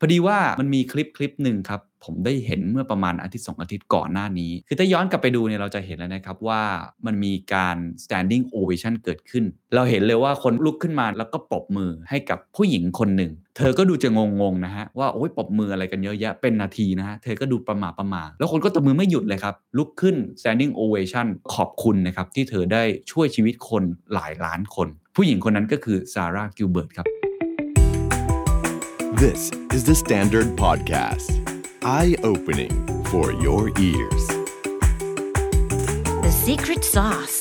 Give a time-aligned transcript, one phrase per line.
[0.00, 6.62] พอดีว่ามันมีคลิปคลิปหนึ่งครับ ผมได้เห็นเมื่อประมาณอาทิตย์สองอาทิตย์ก่อนหน้านี้ คือถ้าย้อนกลับไปดูเนี่ยเราจะเห็นแล้วนะครับว่า
[7.06, 23.82] มันมีการ standing ovation เกิดขึ้น เราเห็นเลยว่าคนลุกขึ้นมาแล้วก็ปรบมือให้กับผู้หญิงคนหนึ่ง เธอก็ดูจะงงๆนะฮะว่าโอ้ยปรบมืออะไรกันเยอะแยะเป็นนาทีนะฮะเธอก็ดูประหม่าประหม่าแล้วคนก็ตบมือไม่หยุดเลยครับลุกขึ้น standing ovation ขอบคุณนะครับที่เธอได้ช่วยชีวิตคน
[24.14, 27.08] หลายล้านคน ผู้หญิงคนนั้นก็คือซาร่ากิลเบิร์ตครับ
[29.24, 31.30] This is the Standard Podcast.
[31.82, 32.74] Eye opening
[33.10, 34.24] for your ears.
[36.24, 37.38] The secret sauce.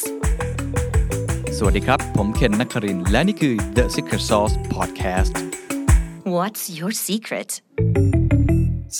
[1.57, 5.33] สวัสดีครับ ผมเคนนักครินทร์และนี่คือ The Secret Sauce Podcast
[6.35, 7.49] What's your secret?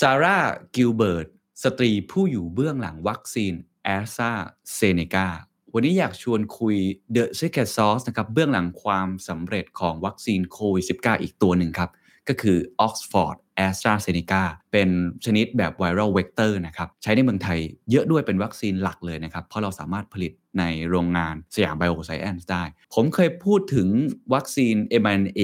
[0.00, 0.38] ซาร่า
[0.74, 1.26] กิลเบิร์ต
[1.62, 3.52] สตรีผู้อยู่เบื้องหลังวัคซีน
[3.84, 4.30] แอสตรา
[4.74, 5.28] เซเนกา
[5.74, 6.76] วันนี้อยากชวนคุย
[7.16, 11.90] The Secret Sauce นะครับ เบื้องหลังความสำเร็จของวัคซีนโควิด -19 อีกตัวหนึ่งครับ
[12.28, 13.36] ก็คือ Oxford
[13.66, 14.88] AstraZeneca เป็น
[15.24, 17.58] ชนิดแบบ viral vector นะครับ ใช้ในเมืองไทย
[17.90, 22.64] เยอะด้วยเป็นวัคซีนหลักเลยนะครับ เพราะเราสามารถผลิตในโรงงานสยามไบโอไซแอนซ์ได้
[22.94, 23.88] ผมเคยพูดถึง
[24.34, 25.40] วัคซีน mRNA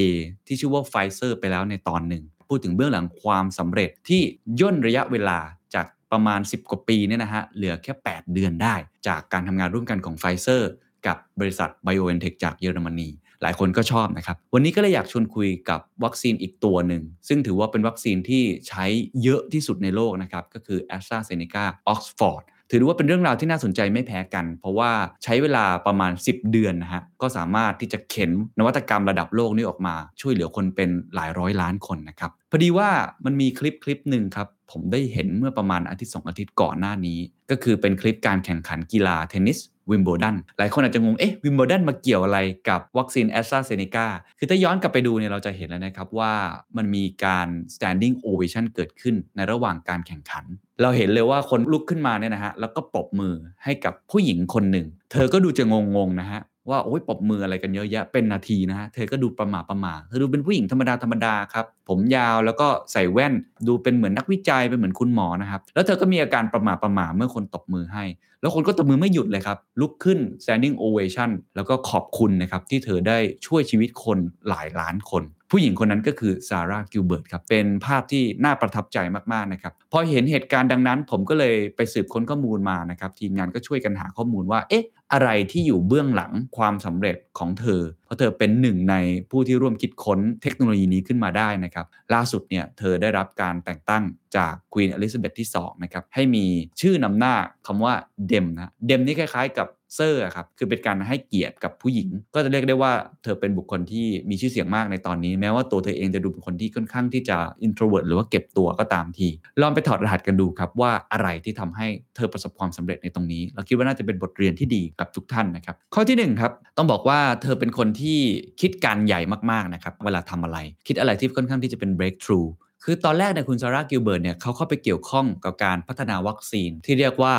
[0.46, 4.22] ที่ชื่อว่า Pfizer ไปแล้วในตอนหนึ่ง พูดถึงเบื้องหลังความสำเร็จที่
[4.60, 5.38] ย่นระยะเวลา
[5.74, 8.74] จากประมาณ 10 กว่าปีเนี่ยนะฮะเหลือแค่ 8 เดือนได้
[9.08, 10.62] จากการทำงานร่วมกันของ Pfizer
[11.06, 13.08] กับบริษัท BioNTech จากเยอรมนี
[13.42, 18.84] หลายคนก็ชอบนะครับ วันนี้ก็เลยอยากชวนคุยกับวัคซีนอีกตัวหนึ่ง ซึ่งถือว่าเป็นวัคซีนที่ใช้
[19.22, 24.90] เยอะที่สุดในโลกนะครับ ก็คือ a s t r a z e ซ e c a Oxford ถือว่าเป็นเรื่องราวที่น่าสนใจไม่แพ้กัน เพราะว่า
[25.24, 32.88] ใช้เวลาประมาณ 10 เดือนนะฮะก็สามารถที่จะเข็นนวัตกรรมระดับโลกนี้ออกมา ช่วยเหลือคนเป็นหลายร้อยล้านคนนะครับพอดีว่า
[33.24, 37.18] มันมีคลิปคลิปหนึ่งครับ ผมได้เห็นเมื่อประมาณอาทิตย์สองอาทิตย์ก่อนหน้านี้
[37.50, 39.58] ก็คือเป็นคลิปการแข่งขันกีฬาเทนนิส
[39.90, 42.38] วิมเบิลดันหลายคนอาจจะงง เอ๊ะวิมเบิลดันมาเกี่ยวอะไร
[42.68, 44.06] กับวัคซีนแอสตราเซเนกา
[44.38, 46.32] คือถ้าย้อนกลับไปดูเนี่ยเราจะเห็นแล้วนะครับว่า
[46.76, 50.44] มันมีการ standing ovation เกิดขึ้นในระหว่างการแข่งขัน
[50.82, 63.34] เราเห็นเลยว่าคนลุกขึ้นมาเนี่ยนะฮะแล้วก็ปรบมือให้กับผู้หญิงคนหนึ่ง เธอก็ดูจะงงๆนะฮะ ว่าโอ้ยปบมืออะไรกันเยอะแยะเป็นนาทีนะฮะเธอก็ดูประหม่าประหม่าเธอดูเป็นผู้หญิงธรรมดาธรรมดาครับ ผมยาวแล้วก็ใส่แว่น
[63.66, 68.04] ดูเป็นเหมือนนักวิจัยเป็นเหมือนคุณหมอนะครับ แล้วเธอก็มีอาการประหม่าประหม่าเมื่อคนตบมือให้
[68.40, 74.18] แล้วคนก็ตบมือไม่หยุดเลยครับ ลุกขึ้น standing ovation แล้วก็ขอบคุณนะครับที่เธอได้ช่วยชีวิตคน
[74.48, 78.98] หลายล้านคนผู้หญิงคนนั้นก็คือซาร่ากิลเบิร์ตครับ เป็นภาพที่น่าประทับใจ
[79.32, 88.96] มากๆนะครับ พอเห็นเหตุการณ์ดังนั้น ผมก็เลยไปสืบค้นข้อมูลมานะครับ ทีมงานก็ช่วยกันหาข้อมูลว่า เอ๊ะ อะไรที่อยู่เบื้องหลังความสำเร็จของเธอ เพราะเธอเป็นหนึ่งใน
[89.30, 94.04] ผู้ที่ร่วมคิดค้นเทคโนโลยีนี้ขึ้นมาได้นะครับ ล่าสุดเนี่ยเธอได้รับการแต่งตั้ง
[94.36, 96.46] จากควีนอลิซาเบธที่2นะครับให้มี
[96.80, 97.34] ชื่อนำหน้า
[97.66, 97.94] คำว่า
[98.28, 102.92] เดมนะเดมนี่คล้ายๆกับเซอร์ครับคือเป็นการให้เกียรติกับผู้หญิง ก็จะเรียกได้ว่า
[103.22, 107.36] เธอเป็นบุคคลที่มีชื่อเสียงมากในตอนนี้ แม้ว่าตัวเธอเองจะดูเป็นคนที่ค่อนข้างที่จะ
[107.66, 109.28] introvert หรือว่าเก็บตัวก็ตามที
[109.60, 111.86] ลองไปถอดรหัสกันดูครับว่าอะไรที่ทำให้
[112.16, 118.18] เธอประสบความสำเร็จในตรงนี้ เราคิดว่าน่าจะเป็นบทเรียนที่ดีกับทุกท่านนะครับ ข้อที่1ครับต้องบอกว่าเธอเป็นคนที่
[118.60, 119.20] คิดการใหญ่
[119.50, 122.48] มากๆนะครับเวลาทำอะไร คิดอะไรที่ค่อนข้างที่จะเป็น breakthrough
[122.84, 127.34] คือตอนแรกเนี่ยคุณซาร่ากิลเบิร์ตเนี่ยเขาเข้าไปเกี่ยวข้องกับการพัฒนาวัคซีน ที่เรียกว่า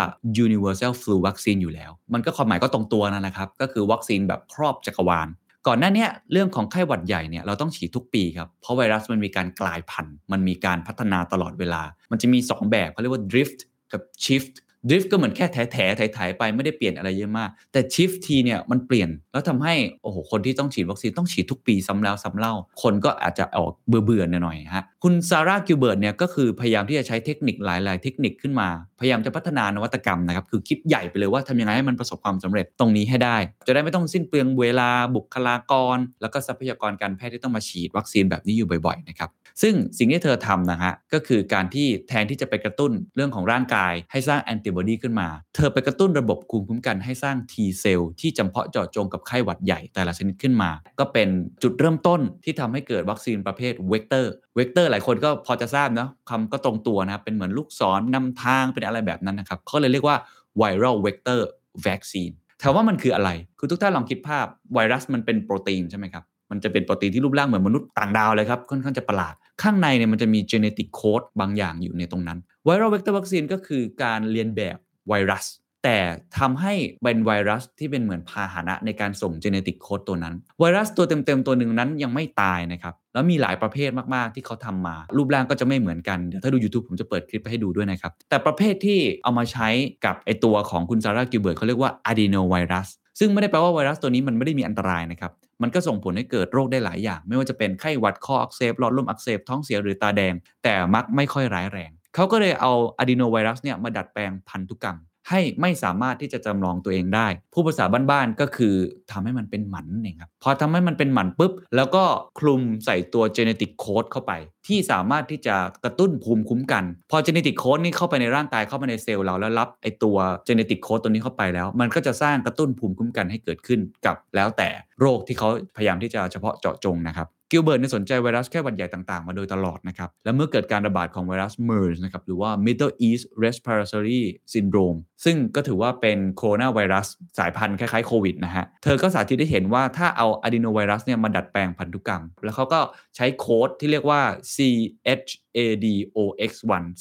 [0.46, 5.28] universal flu vaccine อยู่แล้ว มันก็ความหมายก็ตรงตัวนั่นแหละครับ ก็คือวัคซีนแบบครอบจักรวาล
[5.68, 11.82] ก่อนหน้านี้เรื่องของไข้หวัดใหญ่เนี่ยเราต้องฉีดทุกปีครับ เพราะไวรัสมันมีการกลายพันธุ์ มันมีการพัฒนาตลอดเวลา
[12.12, 13.60] มันจะมี 2 แบบเขาเรียกว่า drift
[13.94, 14.54] กับ shift
[14.90, 19.74] drift ก็เหมือนแค่แถแถถ่ายถ่ายไปไม่ได้เปลี่ยนอะไรเยอะมาก แต่ shift เนี่ยมันเปลี่ยนแล้วทำให้
[20.04, 28.70] โอ้โหคนที่ต้องฉีดวัคซีนต้องฉีดทุกปีซ้ำแล้วซ้ำเล่า คนก็อาจจะออกเบื่อเบื่อหน่อยฮะ คุณซาร่ากิลเบิร์ตเนี่ยก็คือพยายามที่จะใช้เทคนิคหลาย ๆ เทคนิคขึ้นมา
[29.00, 33.38] พยายามจะพัฒนานวัตกรรมนะครับ คือคิดใหญ่ไปเลยว่าทำยังไงให้มันประสบความสำเร็จตรงนี้ให้ได้
[33.68, 39.30] จะได้ไม่ต้องสิ้นเปลืองเวลาบุคลากร แล้วก็ทรัพยากรการแพทย์ที่ต้องมาฉีดวัคซีนแบบนี้อยู่บ่อย ๆ นะครับ
[39.62, 51.30] ซึ่งสิ่งที่เธอทำนะฮะก็คือการที่แทนที่จะไปกระตุ้นเรื่องของร่างกาย ให้สร้างแอนติบอดีขึ้นมา เธอไปกระตุ้นระบบภูมิคุ้มกันให้สร้าง T เซลล์ที่จำเพาะเจาะจงกับไข้หวัดใหญ่แต่ละชนิดขึ้นมา ก็เป็น
[51.64, 60.18] จุดเริ่มต้นที่ทำให้เกิดวัคซีนประเภทเวกเตอร์ เวกเตอร์หลายคนก็พอจะทราบนะคำก็ตรงตัวนะครับ เป็นเหมือนลูกศรนำทางเป็นอะไรแบบนั้นนะครับเขาเลยเรียกว่า
[60.62, 61.42] viral vector
[61.86, 63.30] vaccine ถามว่ามันคืออะไร
[63.60, 74.78] คือทุกท่านลองคิดภาพไวรัสมันเป็นโปรตีนใช่ไหมครับ มันจะเป็นโปรตีนที่รูปร่างเหมือนมนุษย์ต่างดาวเลยครับ ค่อนข้างจะประหลาด ข้างในเนี่ยมันจะมี genetic code บางอย่างอยู่ในตรงนั้น viral vector vaccine ก็คือการเรียนแบบ
[75.10, 75.46] ไวรัส
[75.84, 75.98] แต่
[76.40, 89.68] ทำให้เป็นไวรัสที่เป็นเหมือนพาหนะในการส่ง genetic code ตัวนั้น ไวรัสตัวเต็มๆตัวหนึ่งนั้นยังไม่ตายนะครับแล้วมีหลายประเภทมากๆที่เขาทำมา รูปร่างก็จะไม่เหมือนกัน เดี๋ยวถ้าดู YouTube ผมจะเปิดคลิปไปให้ดูด้วยนะครับ แต่ประเภทที่เอามาใช้
[90.06, 92.88] กับไอตัวของคุณซาร่ากิลเบิร์ตเขาเรียกว่า adenovirus
[93.20, 95.32] ซึ่งไม่ได้แปลว่าไวรัสตัวนี้มันไม่ได้มีอันตรายนะครับ
[95.62, 100.34] มันก็ส่งผลให้เกิดโรคได้หลายอย่าง ไม่ว่าจะเป็นไข้หวัดคออักเสบหลอดลมอักเสบท้องเสียหรือตาแดง
[100.64, 104.98] แต่มักไม่ค่อยร้ายแรง เขาก็เลยเอาอะดีโนไวรัสเนี่ยมาดัดแปลงพันธุกรรม
[105.30, 108.76] ให้ไม่สามารถที่จะจำลองตัวเองได้ พูดภาษาบ้านๆก็คือ
[109.12, 112.04] ทำให้มันเป็นหมันเองครับ พอทำให้มันเป็นหมันปุ๊บ แล้วก็
[112.40, 114.34] คลุมใส่ตัว genetic code เข้าไป
[114.68, 120.18] ที่สามารถที่จะกระตุ้นภูมิคุ้มกัน พอ genetic code นี่เข้าไปในร่างกายเข้าไปในเซลล์เราแล้วรับไอตัว
[120.48, 124.70] genetic code ตัวนี้เข้าไปแล้ว มันก็จะสร้างกระตุ้นภูมิคุ้มกันให้เกิดขึ้นกับแล้วแต่
[125.00, 134.22] โรคที่เขาพยายามที่จะเฉพาะเจาะจงนะครับกิลเบิร์ตเนี่ยสนใจไวรัสไข้หวัดใหญ่ต่างๆ มาโดยตลอดนะครับ และเมื่อเกิดการระบาดของไวรัส MERS นะครับหรือว่า Middle East Respiratory
[134.54, 137.08] Syndrome ซึ่งก็ถือว่าเป็นโคโรนาไวรัส
[137.40, 142.80] สายพันธุ์คล้ายๆโควิดนะฮะ เธอก็สาธิตให้เห็นว่าถ้าเอาอะดีโนไวรัสเนี่ยมาดัดแปลงพันธุกรรม แล้วเขาก็
[143.16, 144.22] ใช้โค้ดที่เรียกว่า
[144.56, 145.24] CHADOX1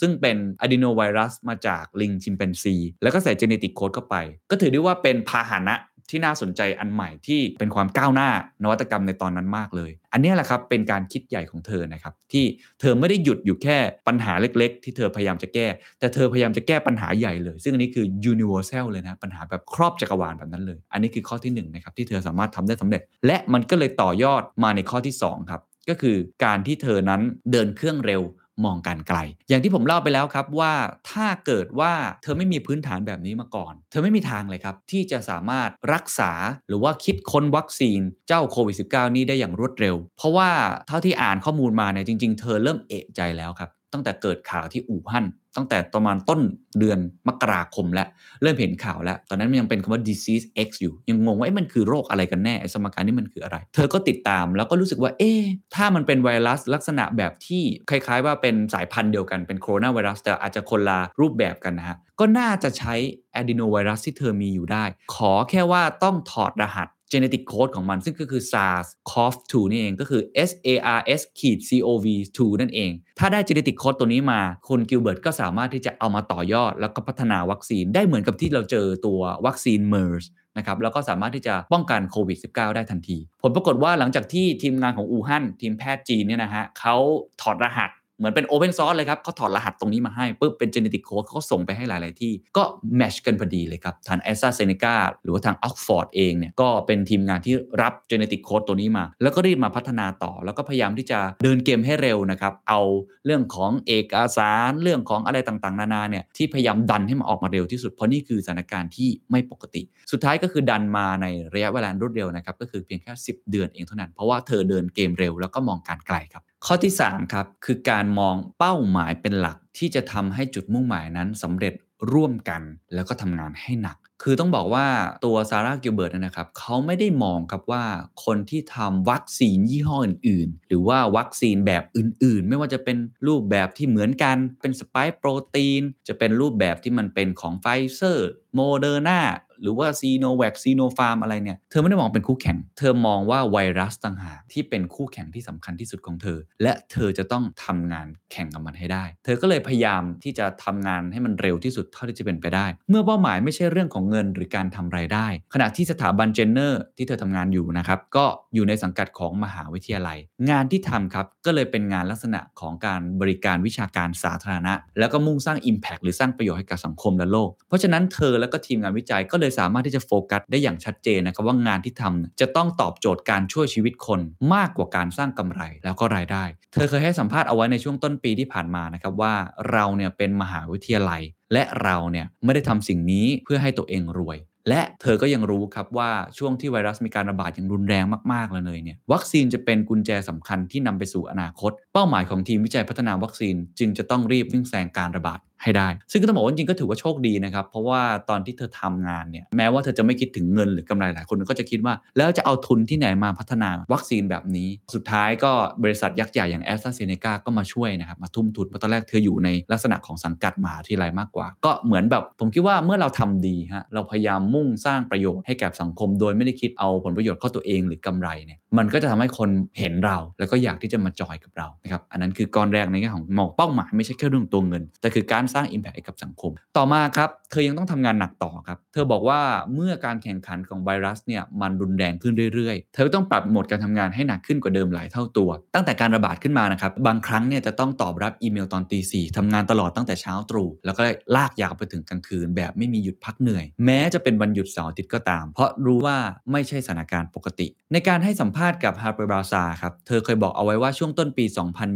[0.01, 4.17] ซึ่งเป็นอะดีโนไวรัสมาจากลิงชิมแปนซี แล้วก็ใส่เจเนติกโค้ดเข้าไป
[4.51, 5.77] ก็ถือได้ว่าเป็นพาหนะ
[6.11, 8.31] ที่น่าสนใจอันใหม่ที่เป็นความก้าวหน้า
[8.63, 12.45] นวัตกรรมในตอนนั้นมากเลย อันนี้แหละครับเป็นการคิดใหญ่ของเธอนะครับที่
[12.81, 15.67] เธอไม่ได้หยุดอยู่แค่ปัญหาเล็กๆ ที่เธอพยายามจะแก้
[16.01, 28.23] แต่เธอพยายามจะแก้ปัญหาใหญ่เลย ซึ่งอันนี้คือ universal เลยนะปัญหาแบบครอบจักรวาลแบบนั้นเลย อันนี้คือข้อที่1นนะครับที่เธอสามารถทำได้สำเร็จ และมันก็เลยต่อยอดมาในข้อที่2ครับ ก็คือการที่เธอนั้นเดินเครื่องเร็ว
[28.65, 29.19] มองการไกล
[29.49, 30.73] อย่างที่ผมเล่าไปแล้วครับว่า
[31.11, 31.93] ถ้าเกิดว่า
[32.23, 36.33] เธอไม่มีพื้นฐานแบบนี้มาก่อน เธอไม่มีทางเลยครับ ที่จะสามารถรักษา
[36.69, 40.51] หรือว่าคิดค้นวัคซีนเจ้าโควิด -19 นี้ได้อย่างรวดเร็ว เพราะว่า
[40.89, 46.41] เท่าที่อ่านข้อมูลมาเนี่ยจริง ๆ เธอเริ่มเอะใจแล้วครับ ตั้งแต่เกิดข่าวที่อู่ฮั่นตั้งแต่ประมาณต้น
[46.79, 46.99] เดือน
[47.29, 48.09] มกราคมแล้ว
[48.43, 55.41] เริ่มเห็นข่าวแล้ว ตอนนั้นมันยังเป็นคำว่า disease X อยู่ ยังงงว่ามันคือโรคอะไรกันแน่สมการนี่มันคืออะไร เธอก็ติดตามแล้วก็รู้สึกว่าเอ๊ะ
[55.75, 62.95] ถ้ามันเป็นไวรัสลักษณะแบบที่คล้ายๆ ว่าเป็นสายพันธุ์เดียวกันเป็นโคโรนาไวรัสแต่อาจจะคนละรูปแบบกันนะฮะก็น่าจะใช้
[63.41, 64.85] adenovirus ที่เธอมีอยู่ได้
[65.15, 72.07] ขอแค่ว่าต้องถอดรหัส genetic code ของมัน ซึ่งก็คือ SARS-CoV-2 นี่เองก็คือ SARS CoV
[72.37, 80.25] 2 นั่นเอง ถ้าได้ genetic code ตัวนี้มาคุณกิลเบิร์ตก็สามารถที่จะเอามาต่อยอด แล้วก็พัฒนาวัคซีนได้เหมือนกับที่เราเจอตัววัคซีน MERS
[80.59, 86.97] นะครับแล้วก็สามารถที่จะป้องกันโควิด -19 ได้ทันที ผลปรากฏว่าหลังจากที่ทีมงานของอู่ฮั่นทีมแพทย์จีนเนี่ยนะฮะเขา
[87.41, 87.91] ถอดรหัส
[88.23, 92.63] เหมือนเป็น Open Source เลยครับเขาถอดรหัสตรงนี้มาให้ปุ๊บเป็น Genetic Code เขาส่งไปให้หลาย ๆ ที่ ก็
[92.97, 98.65] แมชกันพอดีเลยครับทาง a s t r a z เซ e c a หรือว่าทาง Oxford เองเนี่ยก็เป็นทีมงานที่รับ Genetic Code
[98.67, 102.81] ตัวนี้มา แล้วก็รีบมาพัฒนาต่อ แล้วก็พยายามที่จะเดินเกมให้เร็วนะครับเอา
[103.27, 109.83] เรื่องของเอกสารเรื่องของอะไรต่าง ๆ นานาเนี่ยที่พยายามดันให้มันออกมาเร็วที่สุดเพราะนี่คือสถานการณ์ที่ไม่ปกติ
[110.13, 121.75] สุดท้ายก็คือดันมาในระยะเวลารวดเร็วนะครับก็คือเพียงแค่ 10 เดือนเองเท่านั้นเพราะว่าเธอเดินเกมเร็วแล้วก็มองการไกลครับ ข้อที่ 3 ครับ คือการมองเป้าหมายเป็นหลักที่จะทำให้จุดมุ่งหมายนั้นสำเร็จ
[122.13, 122.63] ร่วมกัน
[122.95, 124.87] แล้วก็ทำงานให้หนัก คือต้องบอกว่า
[125.25, 127.85] ตัวซาราห์ กิลเบิร์ตนะครับเขาไม่ได้มองครับว่า
[128.25, 139.21] คนที่ทำวัคซีนยี่ห้ออื่น ๆ หรือว่าวัคซีนแบบอื่น ๆ ไม่ว่าจะเป็นรูปแบบที่เหมือนกันเป็น spike protein จะเป็นรูปแบบที่มันเป็นของไฟเซอร์โมเดอร์นา
[139.63, 158.25] หรือว่าซิโนแวคซิโนฟาร์มอะไรเนี่ย เธอไม่ได้มองเป็นคู่แข่ง เธอมองว่าไวรัสต่างหากที่เป็นคู่แข่งที่สำคัญที่สุดของเธอ และเธอจะต้องทำงานแข่งกับมันให้ได้ เธอก็เลยพยายามที่จะทำงานให้มันเร็วที่สุดเท่าที่จะเป็นไปได้ เมื่อเป้าหมายไม่ใช่เรื่องของเงินหรือการทำรายได้ ขณะที่สถาบันเจนเนอร์ที่เธอทำงานอยู่นะครับก็
[158.55, 160.19] อยู่ในสังกัดของมหาวิทยาลัย
[160.51, 174.21] งานที่ทำครับก็เลยเป็นงานลักษณะของการบริการวิชาการสาธารณะ แล้วก็มุ่งสร้าง Impact หรือสร้างประโยชน์ให้กับสังคมและโลก เพราะฉะนั้นเธอและก็ทีมงานวิจัยก็เลยสามารถที่จะโฟกัสได้อย่างชัดเจนนะครับว่างานที่ทำจะต้องตอบโจทย์การช่วยชีวิตคน
[174.55, 179.35] มากกว่าการสร้างกำไรแล้วก็รายได้ เธอเคยให้สัมภาษณ์เอาไว้ในช่วงต้นปีที่ผ่านมานะครับว่า
[179.73, 198.01] เราเนี่ยเป็นมหาวิทยาลัย และเราเนี่ยไม่ได้ทำสิ่งนี้เพื่อให้ตัวเองรวยและเธอก็ยังรู้ครับว่าช่วงที่ไวรัสมีการระบาดอย่างรุนแรงมาก ๆ เลยเนี่ยวัคซีนจะเป็นกุญแจสำคัญที่นำไปสู่อนาคต เป้าหมายของทีมวิจัยพัฒนาวัคซีน จึงจะต้องรีบวิ่งแซงการระบาด ให้ได้ ซึ่งก็ต้องบอกว่าจริงก็ถือว่าโชคดีนะครับ เพราะว่า
[198.31, 205.53] ตอนที่เธอทำงานเนี่ยแม้ว่าเธอจะไม่คิดถึงเงินหรือกำไรหลายคนก็จะคิดว่า แล้วจะเอาทุนที่ไหนมาพัฒนาวัคซีนแบบนี้ สุดท้ายก็
[205.83, 229.41] บริษัทยักษ์ใหญ่อย่างแอสตราเซเนกาก็มาช่วยนะครับมาทุ่มทุนเพราะตอนแรกเธออยู่ในลักษณะของสังกัดมหาวิทยาลัยมากกว่า ก็เหมือนแบบผมคิดว่าเมื่อเราทำดีฮะเราพยายามมุ่งสร้างประโยชน์ให้แก่สังคม โดยไม่ได้คิดเอาผลประโยชน์เข้าตัวเองหรือกำไรเนี่ยมันก็จะทำให้คนเห็นเรา แล้วก็อยากที่จะมาจอยกับเรานะครับอันนั้นคือก้อนแรกในแง่ของมองเป้าหมายไม่ใช่แค่เรื่องตัวเงินแต่คือการสร้าง Impact ให้กับสังคม ต่อมาครับ เธอยังต้องทำงานหนักต่อครับ เธอบอกว่า
[229.75, 241.03] เมื่อการแข่งขันของไวรัสเนี่ยมันรุนแรงขึ้นเรื่อยๆ เธอต้องปรับโหมดการทำงานให้หนักขึ้นกว่าเดิมหลายเท่าตัว ตั้งแต่การระบาดขึ้นมานะครับบางครั้งเนี่ยจะต้องตอบรับอีเมลตอนตีสี่ทำงานตลอดตั้งแต่เช้าตรู่แล้วก็
[241.37, 246.17] ลากยาวไปถึงกลางคืน แบบไม่มีหยุดพักเหนื่อย แม้จะเป็นวันหยุดเสาร์อาทิตย์ก็ตาม เพราะรู้ว่า
[246.53, 251.45] ไม่ใช่สถานการณ์ปกติ ในการให้สัมภาษณ์กับ Harper b r a z a ครับเธอเคยบอกเอาไว้ว่าช่วงต้นปี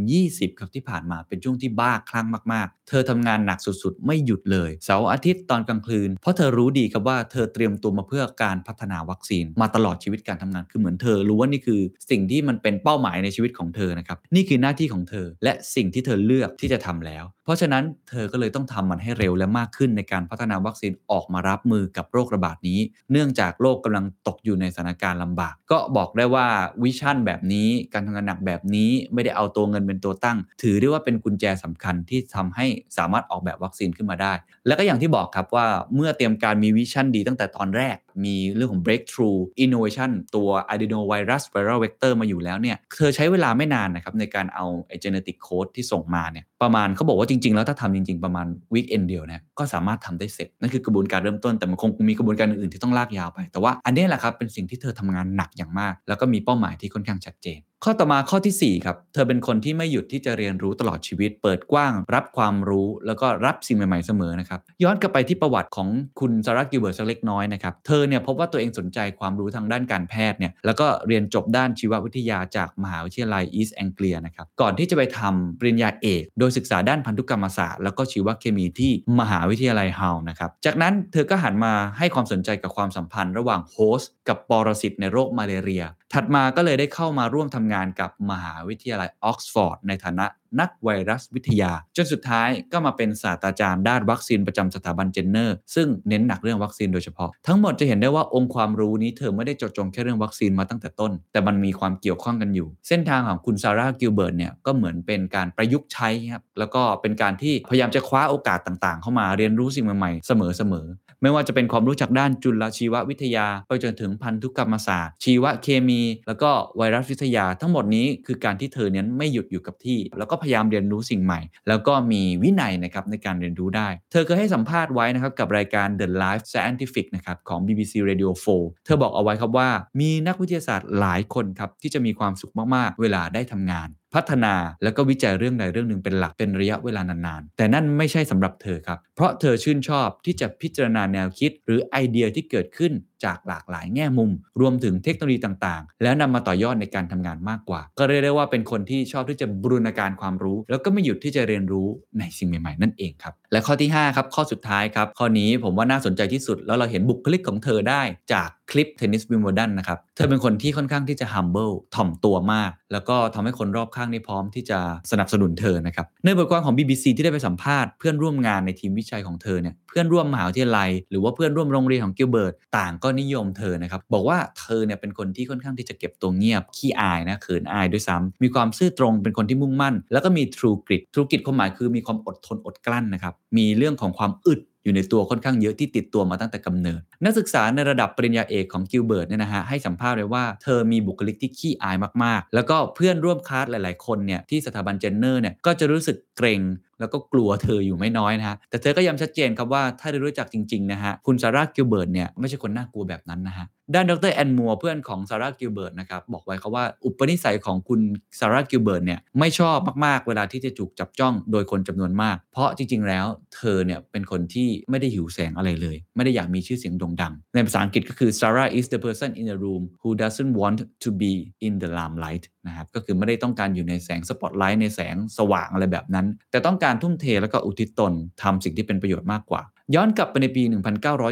[0.04, 22.78] 2020 ครับที่ผ่านมาเป็นช่วงที่บ้าคลั่งมากๆ เธอทำงานหนักสุดๆ ไม่หยุดเลย เสาร์อาทิตย์ตอนกลางคืน เพราะเธอรู้ดีครับว่าเธอเตรียมตัวมาเพื่อการพัฒนาวัคซีน มาตลอดชีวิตการทำงานคือเหมือนเธอรู้ว่านี่คือสิ่งที่มันเป็นเป้าหมายในชีวิตของเธอนะครับนี่คือหน้าที่ของเธอ และสิ่งที่เธอเลือกที่จะทำแล้ว เพราะฉะนั้นเธอก็เลยต้องทำมันให้เร็วและมากขึ้นในการพัฒนาวัคซีนออกมารับมือกับโรคระบาดนี้
[23.12, 26.46] เนื่องจากโลกกำลังตกอยู่ในสถานการณ์ลำบาก ก็บอกได้ว่า
[26.82, 32.66] vision แบบนี้การทำงานหนักแบบนี้ไม่ได้เอาตัวเงินเป็นตัวตั้ง ถือได้ว่าเป็นกุญแจสำคัญที่ทำให้
[32.98, 34.32] สามารถออกแบบวัคซีนขึ้นมาได้
[34.66, 47.54] และก็อย่างที่บอกครับว่าเมื่อเตรียมการมี vision ดีตั้งแต่ตอนแรก มีเรื่องของ breakthrough innovation ตัว adenovirus viral vector มาอยู่แล้วเนี่ยเธอใช้เวลาไม่นานนะครับในการเอาไอ้ genetic code ที่ส่งมาเนี่ยประมาณเขาบอกว่าจริง ๆ
[47.54, 65.88] แล้วถ้าทำจริง ๆ ประมาณ weekend เดียวเนี่ยก็สามารถทำได้เสร็จ นั่นคือกระบวนการเริ่มต้นแต่มันคงมีกระบวนการอื่นๆที่ต้องลากยาวไป แต่ว่าอันนี้แหละครับเป็นสิ่งที่เธอทำงานหนักอย่างมาก แล้วก็มีเป้าหมายที่ค่อนข้างชัดเจนข้อต่อมาข้อที่ 4 ครับ เธอเป็นคนที่ไม่หยุดที่จะเรียนรู้ตลอดชีวิต เปิดกว้าง รับความรู้ แล้วก็รับสิ่งใหม่ๆเสมอนะครับ ย้อนกลับไปที่ประวัติของ
[66.20, 90.26] คุณซาร่ากิลเบิร์ตสักเล็กน้อยนะครับ เธอเนี่ยพบว่าตัวเองสนใจความรู้ทางด้านการแพทย์เนี่ย แล้วก็เรียนจบด้านชีววิทยาจากมหาวิทยาลัยอีสต์แองเกลียนะครับ ก่อนที่จะไปทำปริญญาเอก โดยศึกษาด้านพันธุกรรมศาสตร์ แล้วก็ชีวเคมีที่มหาวิทยาลัยฮัลล์นะครับ จากนั้นเธอก็หันมาให้ความสนใจกับความสัมพันธ์ ระหว่าง host กับปรสิตในโรคมาลาเรียถัดมาก็เลยได้เข้ามาร่วมทำงานกับมหาวิทยาลัยออกซ์ฟอร์ดในฐานะ
[90.60, 110.32] นักไวรัสวิทยา จนสุดท้ายก็มาเป็นศาสตราจารย์ด้านวัคซีนประจำสถาบันเจนเนอร์ ซึ่งเน้นหนักเรื่องวัคซีนโดยเฉพาะ ทั้งหมดจะเห็นได้ว่าองค์ความรู้นี้เธอไม่ได้จดจ่อแค่เรื่องวัคซีนมาตั้งแต่ต้น แต่มันมีความเกี่ยวข้องกันอยู่ เส้นทางของคุณซาร่ากิลเบิร์ตเนี่ยก็เหมือนเป็นการประยุกต์ใช้ครับแล้วก็เป็นการที่พยายามจะคว้าโอกาสต่างๆ เข้ามาเรียนรู้สิ่งใหม่ๆเส
[110.72, 128.84] มอๆ ไม่ว่าจะเป็นความรู้จากด้านจุลชีววิทยา ไปจนถึงพันธุกรรมศาสตร์ ชีวเคมี แล้วก็ไวรัสวิทยา ทั้งหมดนี้คือการที่เธอเนี้ยไม่หยุดอยู่กับที่ แล้วก็พยายามเรียนรู้สิ่งใหม่ แล้วก็มีวินัยนะครับในการเรียนรู้ได้ เธอเคยให้สัมภาษณ์ไว้นะครับกับรายการ The Life Scientific นะครับของ BBC Radio 4
[128.84, 129.68] เธอบอกเอาไว้ครับว่า
[130.00, 142.92] มีนักวิทยาศาสตร์หลายคนครับที่จะมีความสุขมากๆ เวลาได้ทำงานพัฒนาแล้วก็วิจัยเรื่องใดเรื่องหนึ่งเป็นหลักเป็นระยะเวลานานๆ แต่นั่นไม่ใช่สำหรับเธอครับ เพราะเธอชื่นชอบที่จะพิจารณาแนวคิด หรือไอเดียที่เกิดขึ้น
[143.24, 144.30] จากหลากหลายแง่มุม
[144.60, 151.86] รวมถึงเทคโนโลยีต่างๆ แล้วนำมาต่อยอดในการทำงานมากกว่า ก็เรียกได้ว่าเป็นคนที่ชอบที่จะบูรณาการความรู้ แล้วก็ไม่หยุดที่จะเรียนรู้
[152.18, 164.78] ในสิ่งใหม่ๆ นั่นเองครับ และข้อที่ 5 ครับ ข้อสุดท้ายครับ ข้อนี้ผมว่าน่าสนใจที่สุด แล้วเราเห็นบุคลิกของเธอได้จากคลิปเทนนิสวิมเบิลดันนะครับ เธอเป็นคนที่ค่อนข้างที่จะ humble ถ่อมตัวมาก แล้วก็ทำให้คนรอบข้างนี่พร้อมที่จะ
[165.10, 192.54] สนับสนุนเธอนะครับ ในบทความของ BBC ที่ได้ไปสัมภาษณ์เพื่อนร่วมงานในทีมวิจัยของเธอเนี่ย เพื่อนร่วมมหาวิทยาลัย หรือว่าเพื่อนร่วมโรงเรียนของกิลเบิร์ตต่างก็นิยมเธอนะครับ บอกว่าเธอเนี่ยเป็นคนที่ค่อนข้างที่จะเก็บตัวเงียบ ขี้อายนะเขินอายด้วยซ้ำมีความซื่อตรงเป็นคนที่มุ่งมั่น แล้วก็มี true grit true grit ความหมายคือมีความอดทนอดกลั้นนะครับ มีเรื่องของความอึดอยู่ในตัวค่อนข้างเยอะที่ติดตัวมาตั้งแต่กำเนิด นักศึกษาในระดับปริญญาเอกของกิลเบิร์ตเนี่ยนะฮะให้สัมภาษณ์เลยว่าเธอมีบุคลิกที่ขี้อายมากๆ
[192.54, 196.60] แล้วก็เพื่อนร่วมคลาสหลาย ๆ คนเนี่ยที่สถาบันเจนเนอร์เนี่ยก็จะรู้สึกเกรง
[197.00, 208.00] แล้วก็กลัวเธออยู่ไม่น้อยนะฮะแต่เธอก็ย้ำชัดเจนครับว่าถ้าได้รู้จักจริงๆนะฮะคุณซาร่ากิลเบิร์ตเนี่ยไม่ใช่คนน่ากลัวแบบนั้นนะฮะ ด้านดร.แอนมัวร์เพื่อนของซาร่ากิลเบิร์ตนะครับบอกไว้ครับว่าอุปนิสัยของคุณ
[208.38, 213.26] ซาร่ากิลเบิร์ตเนี่ยไม่ชอบมากๆ เวลาที่จะถูกจับจ้องโดยคนจำนวนมาก เพราะจริง ๆ แล้ว
[213.56, 221.32] เธอเนี่ยเป็นคนที่ไม่ได้หิวแสงอะไรเลย ไม่ได้อยากมีชื่อเสียงโด่งดัง ในภาษาอังกฤษก็คือ Sarah is the person in the room who doesn't want to be
[221.66, 228.12] in the limelight นะครับก็คือไม่ได้ต้องการอยู่ในแสงสปอตไลต์ในแสงสว่างอะไรแบบนั้น แต่ต้องการทุ่มเทแล้วก็อุทิศตน
[228.42, 229.62] ทำสิ่งที่เป็นประโยชน์มากกว่า
[229.94, 230.62] ย้อนกลับไปในปี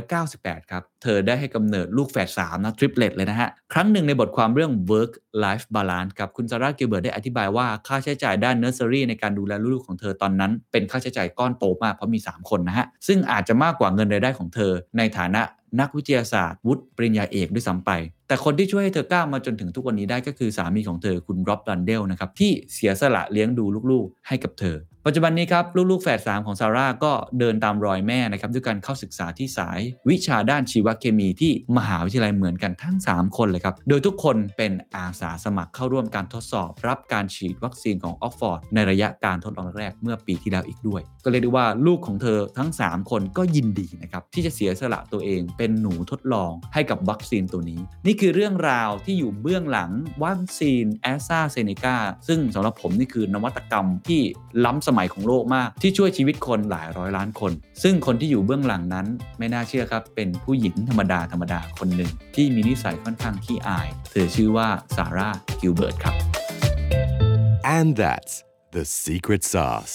[0.01, 5.13] 1998 ครับ เธอได้ให้กำเนิดลูกแฝด3นะ triplet เลยนะฮะ ครั้งหนึ่งในบทความเรื่อง work
[5.45, 15.43] life balance ครับ คุณซาร่ากิลเบิร์ตได้อธิบายว่าค่าใช้จ่ายด้านเนอร์เซอรี่ในการดูแลลูกของเธอตอนนั้น เป็นค่าใช้จ่ายก้อนโตมากเพราะมี 3 คนนะฮะ ซึ่งอาจจะมากกว่าเงินรายได้ของเธอ ในฐานะ
[15.81, 17.91] นักวิทยาศาสตร์วุฒิปริญญาเอกด้วยซ้ำไป
[18.29, 47.81] แต่คนที่ช่วยให้เธอก้าวมาจนถึงทุกวันนี้ได้ก็คือสามีของเธอคุณร็อบรันเดลนะครับที่เสียสละเลี้ยงดูลูกๆ ให้กับเธอ ปัจจุบันนี้ครับลูกๆแฝดสามของซาร่าก็เดินตามรอยแม่นะครับด้วยการเข้าศึกษาที่สายวิชาด้านชีวเคมีที่มหาวิทยาลัยเหมือนกันทั้ง 3 คนเลยครับ โดยทุกคนเป็นอาสาสมัครเข้าร่วมการทดสอบ รับการฉีดวัคซีนของออกซ์ฟอร์ดในระยะการทดลองแรกเมื่อปีที่แล้วอีกด้วย ก็เรียกได้ว่าลูกของเธอทั้ง 3 คนก็ยินดีนะครับที่จะเสียสละตัวเองเป็นหนูทดลองให้กับวัคซีนตัวนี้
[48.15, 49.91] นี่คือเรื่องราวที่อยู่เบื้องหลัง
[50.25, 51.97] วัคซีนแอสตร้าเซเนก้า
[52.29, 54.21] ซึ่งสำหรับผมนี่คือนวัตกรรมที่
[54.65, 57.53] ล้ำสมัยของโลกมาก ที่ช่วยชีวิตคนหลายร้อยล้านคน
[57.83, 59.07] ซึ่งคนที่อยู่เบื้องหลังนั้น
[59.39, 65.31] ไม่น่าเชื่อครับ เป็นผู้หญิงธรรมดาธรรมดาคนหนึ่ง ที่มีนิสัยค่อนข้างขี้อาย เธอชื่อว่าซาร่า
[65.61, 66.15] กิลเบิร์ตครับ
[67.77, 68.35] And that's
[68.77, 69.95] the secret sauce.